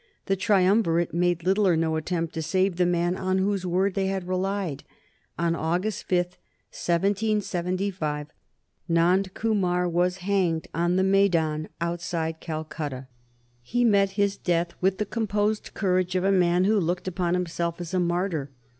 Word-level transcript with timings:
The 0.25 0.35
triumvirate 0.35 1.13
made 1.13 1.43
little 1.43 1.67
or 1.67 1.77
no 1.77 1.95
attempt 1.95 2.33
to 2.33 2.41
save 2.41 2.77
the 2.77 2.87
man 2.87 3.15
on 3.15 3.37
whose 3.37 3.67
word 3.67 3.93
they 3.93 4.07
had 4.07 4.27
relied. 4.27 4.83
On 5.37 5.55
August 5.55 6.09
5, 6.09 6.39
1775, 6.71 8.27
Nand 8.89 9.31
Kumar 9.35 9.87
was 9.87 10.17
hanged 10.25 10.67
on 10.73 10.95
the 10.95 11.03
Maidan 11.03 11.69
outside 11.79 12.39
Calcutta. 12.39 13.09
He 13.61 13.85
met 13.85 14.13
his 14.17 14.37
death 14.37 14.73
with 14.81 14.97
the 14.97 15.05
composed 15.05 15.75
courage 15.75 16.15
of 16.15 16.23
a 16.23 16.31
man 16.31 16.63
who 16.63 16.79
looked 16.79 17.07
upon 17.07 17.35
himself 17.35 17.79
as 17.79 17.93
a 17.93 17.99
martyr. 17.99 18.49